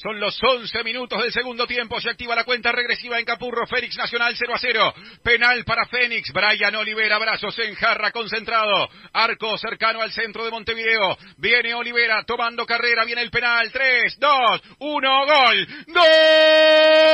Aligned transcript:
Son 0.00 0.20
los 0.20 0.38
11 0.40 0.84
minutos 0.84 1.20
del 1.20 1.32
segundo 1.32 1.66
tiempo. 1.66 2.00
Se 2.00 2.08
activa 2.08 2.36
la 2.36 2.44
cuenta 2.44 2.70
regresiva 2.70 3.18
en 3.18 3.24
Capurro. 3.24 3.66
Fénix 3.66 3.96
Nacional 3.96 4.32
0 4.38 4.54
a 4.54 4.58
0. 4.58 4.94
Penal 5.24 5.64
para 5.64 5.86
Fénix. 5.86 6.32
Brian 6.32 6.76
Olivera. 6.76 7.18
Brazos 7.18 7.58
en 7.58 7.74
jarra 7.74 8.12
concentrado. 8.12 8.88
Arco 9.12 9.58
cercano 9.58 10.00
al 10.00 10.12
centro 10.12 10.44
de 10.44 10.52
Montevideo. 10.52 11.18
Viene 11.38 11.74
Olivera 11.74 12.22
tomando 12.24 12.64
carrera. 12.64 13.04
Viene 13.04 13.22
el 13.22 13.30
penal. 13.32 13.72
3, 13.72 14.18
2, 14.20 14.62
1. 14.78 15.26
Gol. 15.26 15.68
¡Gol! 15.88 17.07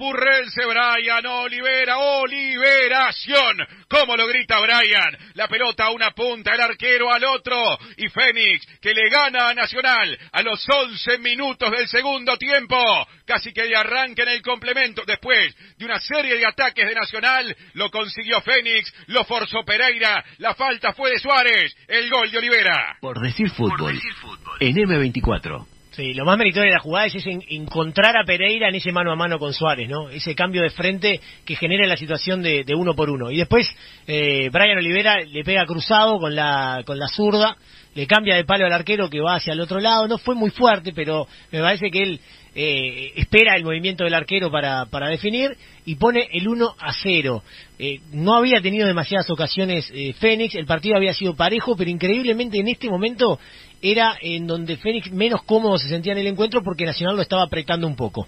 Capurrense 0.00 0.64
Brian 0.64 1.26
Olivera, 1.26 1.98
Oliveración. 1.98 3.58
¿Cómo 3.86 4.16
lo 4.16 4.26
grita 4.28 4.58
Brian? 4.58 5.14
La 5.34 5.46
pelota 5.46 5.84
a 5.84 5.90
una 5.90 6.12
punta, 6.12 6.54
el 6.54 6.60
arquero 6.62 7.12
al 7.12 7.22
otro. 7.22 7.78
Y 7.98 8.08
Fénix, 8.08 8.66
que 8.80 8.94
le 8.94 9.10
gana 9.10 9.50
a 9.50 9.54
Nacional 9.54 10.18
a 10.32 10.40
los 10.40 10.66
11 10.66 11.18
minutos 11.18 11.70
del 11.70 11.86
segundo 11.86 12.38
tiempo. 12.38 12.78
Casi 13.26 13.52
que 13.52 13.66
le 13.66 13.76
arranca 13.76 14.22
en 14.22 14.30
el 14.30 14.40
complemento. 14.40 15.02
Después 15.06 15.54
de 15.76 15.84
una 15.84 16.00
serie 16.00 16.34
de 16.34 16.46
ataques 16.46 16.88
de 16.88 16.94
Nacional, 16.94 17.54
lo 17.74 17.90
consiguió 17.90 18.40
Fénix, 18.40 18.90
lo 19.08 19.24
forzó 19.24 19.66
Pereira. 19.66 20.24
La 20.38 20.54
falta 20.54 20.94
fue 20.94 21.10
de 21.10 21.18
Suárez. 21.18 21.76
El 21.86 22.08
gol 22.08 22.30
de 22.30 22.38
Olivera. 22.38 22.96
Por 23.02 23.20
decir 23.20 23.50
fútbol. 23.50 23.76
Por 23.76 23.92
decir 23.92 24.14
fútbol. 24.14 24.56
En 24.60 24.76
M24. 24.76 25.79
Sí, 25.90 26.14
lo 26.14 26.24
más 26.24 26.38
meritorio 26.38 26.70
de 26.70 26.76
la 26.76 26.80
jugada 26.80 27.06
es 27.06 27.26
encontrar 27.26 28.16
a 28.16 28.24
Pereira 28.24 28.68
en 28.68 28.76
ese 28.76 28.92
mano 28.92 29.10
a 29.10 29.16
mano 29.16 29.40
con 29.40 29.52
Suárez, 29.52 29.88
¿no? 29.88 30.08
Ese 30.08 30.36
cambio 30.36 30.62
de 30.62 30.70
frente 30.70 31.20
que 31.44 31.56
genera 31.56 31.84
la 31.86 31.96
situación 31.96 32.42
de, 32.42 32.64
uno 32.76 32.94
por 32.94 33.10
uno. 33.10 33.28
Y 33.30 33.38
después 33.38 33.66
eh, 34.06 34.50
Brian 34.52 34.78
Olivera 34.78 35.20
le 35.20 35.42
pega 35.42 35.66
cruzado 35.66 36.20
con 36.20 36.36
la, 36.36 36.84
con 36.86 36.96
la 36.96 37.08
zurda, 37.08 37.56
le 37.94 38.06
cambia 38.06 38.36
de 38.36 38.44
palo 38.44 38.66
al 38.66 38.72
arquero 38.72 39.10
que 39.10 39.20
va 39.20 39.36
hacia 39.36 39.52
el 39.52 39.60
otro 39.60 39.80
lado. 39.80 40.08
No 40.08 40.18
fue 40.18 40.34
muy 40.34 40.50
fuerte, 40.50 40.92
pero 40.94 41.26
me 41.50 41.60
parece 41.60 41.90
que 41.90 42.02
él 42.02 42.20
eh, 42.54 43.12
espera 43.16 43.56
el 43.56 43.64
movimiento 43.64 44.04
del 44.04 44.14
arquero 44.14 44.50
para, 44.50 44.86
para 44.86 45.08
definir 45.08 45.56
y 45.84 45.96
pone 45.96 46.28
el 46.32 46.48
1 46.48 46.74
a 46.78 46.92
0. 46.92 47.42
Eh, 47.78 48.00
no 48.12 48.34
había 48.34 48.60
tenido 48.60 48.86
demasiadas 48.86 49.30
ocasiones 49.30 49.92
Fénix, 50.18 50.54
el 50.54 50.66
partido 50.66 50.96
había 50.96 51.14
sido 51.14 51.34
parejo, 51.34 51.76
pero 51.76 51.90
increíblemente 51.90 52.58
en 52.58 52.68
este 52.68 52.88
momento 52.88 53.38
era 53.82 54.16
en 54.20 54.46
donde 54.46 54.76
Fénix 54.76 55.10
menos 55.10 55.42
cómodo 55.44 55.78
se 55.78 55.88
sentía 55.88 56.12
en 56.12 56.18
el 56.18 56.26
encuentro 56.26 56.62
porque 56.62 56.84
Nacional 56.84 57.16
lo 57.16 57.22
estaba 57.22 57.42
apretando 57.42 57.86
un 57.86 57.96
poco. 57.96 58.26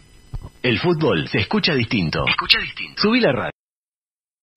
El 0.63 0.79
fútbol 0.79 1.29
se 1.29 1.39
escucha 1.39 1.75
distinto. 1.75 2.25
Escucha 2.27 2.59
distinto. 2.61 3.03
Subí 3.03 3.21
la 3.21 3.33
radio. 3.33 3.62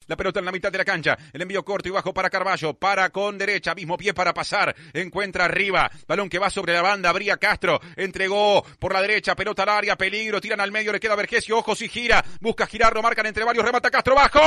La 0.07 0.15
pelota 0.15 0.39
en 0.39 0.45
la 0.45 0.51
mitad 0.51 0.71
de 0.71 0.77
la 0.77 0.85
cancha. 0.85 1.17
El 1.33 1.41
envío 1.41 1.65
corto 1.65 1.89
y 1.89 1.91
bajo 1.91 2.13
para 2.13 2.29
Carballo. 2.29 2.73
Para 2.75 3.09
con 3.09 3.37
derecha. 3.37 3.73
Mismo 3.73 3.97
pie 3.97 4.13
para 4.13 4.33
pasar. 4.33 4.75
Encuentra 4.93 5.45
arriba. 5.45 5.89
Balón 6.07 6.29
que 6.29 6.39
va 6.39 6.49
sobre 6.49 6.73
la 6.73 6.81
banda. 6.81 7.09
Abría 7.09 7.37
Castro. 7.37 7.79
Entregó 7.95 8.63
por 8.79 8.93
la 8.93 9.01
derecha. 9.01 9.35
Pelota 9.35 9.63
al 9.63 9.69
área. 9.69 9.95
Peligro. 9.95 10.39
Tiran 10.39 10.61
al 10.61 10.71
medio. 10.71 10.91
Le 10.91 10.99
queda 10.99 11.15
Vergesio. 11.15 11.57
Ojos 11.57 11.81
y 11.81 11.89
gira. 11.89 12.23
Busca 12.39 12.67
girarlo. 12.67 13.01
Marcan 13.01 13.25
entre 13.25 13.43
varios. 13.43 13.65
Remata 13.65 13.89
Castro. 13.89 14.15
Bajo. 14.15 14.39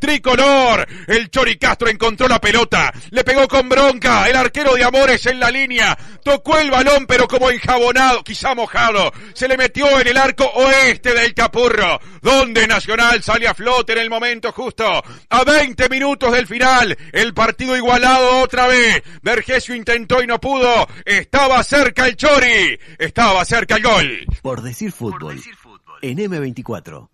Tricolor. 0.00 0.86
El 1.06 1.30
Chori 1.30 1.56
Castro 1.58 1.88
encontró 1.88 2.26
la 2.26 2.40
pelota. 2.40 2.92
Le 3.10 3.22
pegó 3.22 3.46
con 3.46 3.68
bronca. 3.68 4.28
El 4.28 4.36
arquero 4.36 4.74
de 4.74 4.82
Amores 4.84 5.24
en 5.26 5.38
la 5.38 5.50
línea. 5.50 5.96
Tocó 6.24 6.58
el 6.58 6.70
balón 6.70 7.06
pero 7.06 7.28
como 7.28 7.50
enjabonado, 7.50 8.22
quizá 8.24 8.54
mojado, 8.54 9.12
se 9.34 9.48
le 9.48 9.56
metió 9.56 10.00
en 10.00 10.06
el 10.08 10.16
arco 10.16 10.44
oeste 10.54 11.14
del 11.14 11.34
Capurro, 11.34 12.00
donde 12.22 12.66
Nacional 12.66 13.22
sale 13.22 13.48
a 13.48 13.54
flote 13.54 13.92
en 13.92 13.98
el 13.98 14.10
momento 14.10 14.52
justo, 14.52 14.84
a 15.28 15.44
20 15.44 15.88
minutos 15.88 16.32
del 16.32 16.46
final, 16.46 16.96
el 17.12 17.34
partido 17.34 17.76
igualado 17.76 18.40
otra 18.42 18.66
vez, 18.66 19.02
Vergesio 19.22 19.74
intentó 19.74 20.22
y 20.22 20.26
no 20.26 20.40
pudo, 20.40 20.86
estaba 21.04 21.62
cerca 21.64 22.06
el 22.06 22.16
Chori, 22.16 22.78
estaba 22.98 23.44
cerca 23.44 23.76
el 23.76 23.82
gol. 23.82 24.26
Por 24.42 24.62
decir 24.62 24.92
fútbol, 24.92 25.18
Por 25.20 25.34
decir 25.36 25.56
fútbol. 25.56 25.98
en 26.02 26.18
M24. 26.18 27.08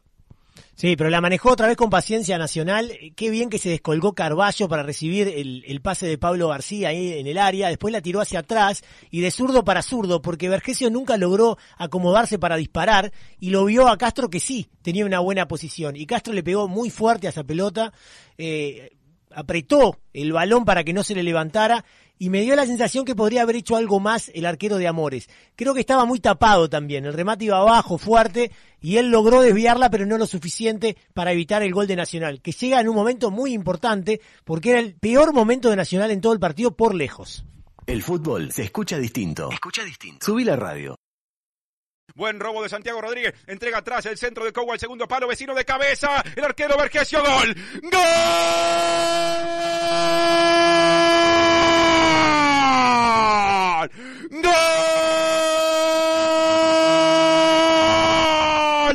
Sí, 0.77 0.95
pero 0.95 1.09
la 1.09 1.23
manejó 1.23 1.53
otra 1.53 1.69
vez 1.69 1.77
con 1.79 1.89
paciencia 1.89 2.37
Nacional. 2.37 2.93
Qué 3.17 3.31
bien 3.31 3.49
que 3.49 3.59
se 3.59 3.71
descolgó 3.71 4.13
Carballo 4.13 4.69
para 4.69 4.83
recibir 4.83 5.27
el, 5.27 5.81
pase 5.81 6.07
de 6.07 6.19
Pablo 6.19 6.49
García 6.49 6.91
ahí 6.91 7.15
en 7.15 7.27
el 7.27 7.39
área. 7.39 7.69
Después 7.69 7.93
la 7.93 8.03
tiró 8.03 8.21
hacia 8.21 8.41
atrás 8.41 8.85
y 9.11 9.23
de 9.23 9.31
zurdo 9.31 9.65
para 9.65 9.81
zurdo, 9.81 10.21
porque 10.21 10.51
Vergesio 10.51 10.91
nunca 10.91 11.17
logró 11.17 11.57
acomodarse 11.79 12.39
para 12.39 12.57
disparar 12.57 13.11
y 13.41 13.49
lo 13.49 13.65
vio 13.65 13.89
a 13.89 13.97
Castro 13.97 14.29
que 14.29 14.39
sí 14.39 14.69
tenía 14.83 15.07
una 15.07 15.21
buena 15.21 15.49
posición. 15.49 15.97
Y 15.97 16.05
Castro 16.05 16.35
le 16.35 16.43
pegó 16.43 16.69
muy 16.69 16.91
fuerte 16.91 17.27
a 17.27 17.31
esa 17.31 17.43
pelota. 17.43 17.95
Eh, 18.37 18.91
apretó 19.31 19.99
el 20.13 20.35
balón 20.35 20.67
para 20.67 20.85
que 20.85 20.93
no 20.93 21.03
se 21.03 21.15
le 21.15 21.23
levantara 21.23 21.87
y 22.19 22.31
me 22.31 22.43
dio 22.43 22.57
la 22.57 22.67
sensación 22.67 23.05
que 23.05 23.15
podría 23.15 23.43
haber 23.43 23.57
hecho 23.57 23.77
algo 23.77 24.01
más 24.01 24.31
el 24.35 24.47
arquero 24.47 24.79
de 24.79 24.89
Amores. 24.89 25.29
Creo 25.55 25.75
que 25.75 25.81
estaba 25.81 26.05
muy 26.05 26.21
tapado 26.21 26.69
también, 26.69 27.05
el 27.05 27.13
remate 27.13 27.47
iba 27.47 27.59
abajo, 27.59 27.99
fuerte, 27.99 28.51
y 28.81 28.97
él 28.97 29.11
logró 29.11 29.43
desviarla, 29.43 29.91
pero 29.91 30.07
no 30.07 30.19
lo 30.19 30.27
suficiente 30.27 30.97
para 31.15 31.33
evitar 31.33 31.63
el 31.63 31.73
gol 31.73 31.87
de 31.87 31.97
Nacional, 31.97 32.41
que 32.41 32.53
llega 32.53 32.81
en 32.81 32.89
un 32.89 32.95
momento 32.95 33.31
muy 33.31 33.53
importante, 33.53 34.21
porque 34.45 34.71
era 34.71 34.81
el 34.81 34.95
peor 34.95 35.33
momento 35.33 35.71
de 35.71 35.77
Nacional 35.77 36.11
en 36.11 36.21
todo 36.21 36.33
el 36.33 36.41
partido 36.41 36.77
por 36.77 36.95
lejos. 36.95 37.45
El 37.87 38.03
fútbol 38.03 38.51
se 38.53 38.65
escucha 38.65 38.99
distinto. 38.99 39.51
Escucha 39.53 39.85
distinto. 39.85 40.27
Subí 40.27 40.45
la 40.45 40.57
radio. 40.57 40.97
Buen 42.15 42.41
robo 42.41 42.63
de 42.63 42.69
Santiago 42.69 43.01
Rodríguez. 43.01 43.35
Entrega 43.47 43.79
atrás 43.79 44.07
el 44.07 44.17
centro 44.17 44.45
de 44.45 44.53
Cobo 44.53 44.73
al 44.73 44.81
segundo 44.81 45.07
palo. 45.07 45.29
Vecino 45.29 45.55
de 45.55 45.65
cabeza. 45.65 46.25
El 46.35 46.45
arquero 46.45 46.77
Vergesio. 46.77 47.21
Gol. 47.23 47.55
¡Gol! 47.83 49.56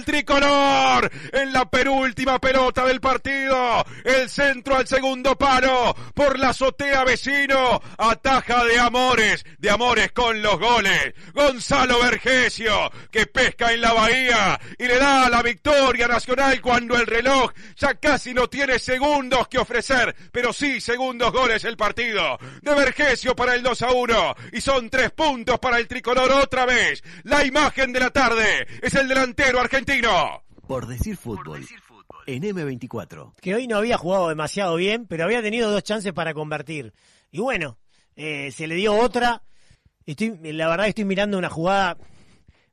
¡Gol! 0.02 0.06
Tricolor 0.06 1.12
en 1.32 1.54
la 1.54 1.70
penúltima 1.70 2.40
pelota 2.40 2.86
del 2.86 3.00
partido. 3.00 3.84
El 4.04 4.30
centro 4.30 4.78
al 4.78 4.88
segundo 4.88 5.38
palo 5.38 5.96
por 6.14 6.40
la 6.40 6.50
azotea 6.50 7.04
vecino. 7.04 7.82
Ataja 7.98 8.64
de 8.66 8.80
Amores, 8.80 9.46
de 9.58 9.70
Amores 9.70 10.12
con 10.12 10.42
los 10.42 10.60
goles. 10.60 11.14
Gonzalo 11.34 12.02
Vergesio 12.02 12.92
que 13.12 13.26
pesca 13.26 13.74
en 13.74 13.82
la 13.82 13.94
bahía 13.94 14.60
y 14.78 14.86
le 14.86 14.98
da 14.98 15.30
la 15.30 15.42
victoria 15.42 16.08
nacional 16.08 16.60
cuando 16.62 16.96
el 16.96 17.06
reloj 17.06 17.52
ya 17.78 17.96
casi 17.96 18.34
no 18.34 18.48
tiene 18.48 18.80
segundos 18.80 19.48
que 19.48 19.60
ofrecer, 19.60 20.16
pero 20.32 20.54
sí 20.54 20.82
segundos 20.82 21.32
goles 21.32 21.64
el 21.64 21.78
partido. 21.78 22.38
De 22.62 22.74
Vergesio 22.74 23.36
para 23.36 23.56
el 23.56 23.64
2 23.64 23.82
a 23.82 23.92
1 23.92 24.36
y 24.54 24.62
son 24.62 24.90
tres 24.90 25.12
puntos 25.12 25.60
para 25.60 25.78
el 25.78 25.88
tricolor 25.88 26.32
otra 26.32 26.66
vez. 26.66 27.04
La 27.24 27.46
imagen 27.46 27.94
de 27.94 28.00
la 28.00 28.10
tarde 28.10 28.68
es 28.82 28.94
el 28.96 29.08
delantero 29.08 29.60
argentino. 29.60 29.91
Por 30.68 30.88
decir 30.88 31.18
fútbol. 31.18 31.66
En 32.26 32.44
M24. 32.44 33.34
Que 33.42 33.56
hoy 33.56 33.68
no 33.68 33.78
había 33.78 33.98
jugado 33.98 34.30
demasiado 34.30 34.76
bien, 34.76 35.06
pero 35.06 35.26
había 35.26 35.42
tenido 35.42 35.70
dos 35.70 35.84
chances 35.84 36.14
para 36.14 36.34
convertir. 36.34 36.94
Y 37.30 37.40
bueno, 37.40 37.78
eh, 38.16 38.52
se 38.52 38.68
le 38.68 38.76
dio 38.76 38.96
otra. 38.96 39.44
Estoy, 40.06 40.38
la 40.54 40.70
verdad 40.70 40.88
estoy 40.88 41.04
mirando 41.04 41.38
una 41.38 41.50
jugada 41.50 41.98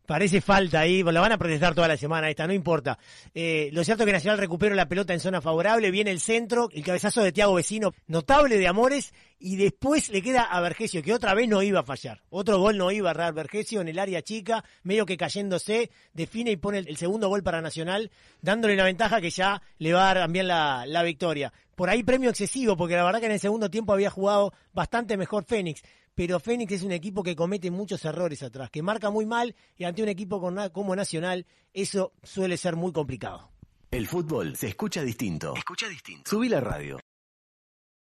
Parece 0.08 0.40
falta 0.40 0.80
ahí, 0.80 1.02
la 1.02 1.20
van 1.20 1.32
a 1.32 1.36
protestar 1.36 1.74
toda 1.74 1.86
la 1.86 1.98
semana 1.98 2.30
esta, 2.30 2.46
no 2.46 2.54
importa. 2.54 2.98
Eh, 3.34 3.68
lo 3.74 3.84
cierto 3.84 4.04
es 4.04 4.06
que 4.06 4.12
Nacional 4.14 4.38
recupera 4.38 4.74
la 4.74 4.88
pelota 4.88 5.12
en 5.12 5.20
zona 5.20 5.42
favorable, 5.42 5.90
viene 5.90 6.10
el 6.10 6.18
centro, 6.18 6.70
el 6.72 6.82
cabezazo 6.82 7.22
de 7.22 7.30
Tiago 7.30 7.52
Vecino, 7.52 7.92
notable 8.06 8.56
de 8.56 8.66
Amores, 8.66 9.12
y 9.38 9.56
después 9.56 10.08
le 10.08 10.22
queda 10.22 10.44
a 10.44 10.62
Vergesio, 10.62 11.02
que 11.02 11.12
otra 11.12 11.34
vez 11.34 11.46
no 11.46 11.62
iba 11.62 11.80
a 11.80 11.82
fallar. 11.82 12.22
Otro 12.30 12.58
gol 12.58 12.78
no 12.78 12.90
iba 12.90 13.10
a 13.10 13.12
errar 13.12 13.34
Vergesio 13.34 13.82
en 13.82 13.88
el 13.88 13.98
área 13.98 14.22
chica, 14.22 14.64
medio 14.82 15.04
que 15.04 15.18
cayéndose, 15.18 15.90
define 16.14 16.52
y 16.52 16.56
pone 16.56 16.78
el, 16.78 16.96
segundo 16.96 17.28
gol 17.28 17.42
para 17.42 17.60
Nacional, 17.60 18.10
dándole 18.40 18.76
la 18.76 18.84
ventaja 18.84 19.20
que 19.20 19.28
ya 19.28 19.60
le 19.76 19.92
va 19.92 20.04
a 20.04 20.14
dar 20.14 20.24
también 20.24 20.48
la, 20.48 20.86
la 20.86 21.02
victoria. 21.02 21.52
Por 21.74 21.90
ahí 21.90 22.02
premio 22.02 22.30
excesivo, 22.30 22.78
porque 22.78 22.96
la 22.96 23.04
verdad 23.04 23.20
que 23.20 23.26
en 23.26 23.32
el 23.32 23.40
segundo 23.40 23.68
tiempo 23.68 23.92
había 23.92 24.08
jugado 24.08 24.54
bastante 24.72 25.18
mejor 25.18 25.44
Fénix 25.44 25.82
pero 26.18 26.40
Fénix 26.40 26.72
es 26.72 26.82
un 26.82 26.90
equipo 26.90 27.22
que 27.22 27.36
comete 27.36 27.70
muchos 27.70 28.04
errores 28.04 28.42
atrás, 28.42 28.70
que 28.70 28.82
marca 28.82 29.08
muy 29.08 29.24
mal 29.24 29.54
y 29.76 29.84
ante 29.84 30.02
un 30.02 30.08
equipo 30.08 30.40
como 30.72 30.96
Nacional 30.96 31.46
eso 31.72 32.12
suele 32.24 32.56
ser 32.56 32.74
muy 32.74 32.90
complicado. 32.90 33.52
El 33.92 34.08
fútbol 34.08 34.56
se 34.56 34.66
escucha 34.66 35.02
distinto. 35.02 35.54
Escucha 35.54 35.88
distinto. 35.88 36.28
Subí 36.28 36.48
la 36.48 36.58
radio. 36.58 36.98